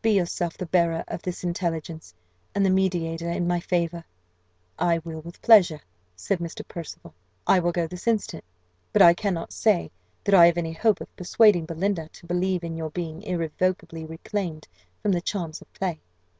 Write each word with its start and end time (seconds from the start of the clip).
Be 0.00 0.12
yourself 0.12 0.56
the 0.56 0.66
bearer 0.66 1.02
of 1.08 1.22
this 1.22 1.42
intelligence, 1.42 2.14
and 2.54 2.64
the 2.64 2.70
mediator 2.70 3.28
in 3.28 3.48
my 3.48 3.58
favour." 3.58 4.04
"I 4.78 4.98
will 5.00 5.22
with 5.22 5.42
pleasure," 5.42 5.80
said 6.14 6.38
Mr. 6.38 6.62
Percival; 6.68 7.14
"I 7.48 7.58
will 7.58 7.72
go 7.72 7.88
this 7.88 8.06
instant: 8.06 8.44
but 8.92 9.02
I 9.02 9.12
cannot 9.12 9.52
say 9.52 9.90
that 10.22 10.36
I 10.36 10.46
have 10.46 10.56
any 10.56 10.72
hope 10.72 11.00
of 11.00 11.16
persuading 11.16 11.66
Belinda 11.66 12.08
to 12.12 12.26
believe 12.26 12.62
in 12.62 12.76
your 12.76 12.90
being 12.90 13.22
irrevocably 13.24 14.04
reclaimed 14.06 14.68
from 15.02 15.10
the 15.10 15.20
charms 15.20 15.60
of 15.60 15.72
play." 15.72 15.98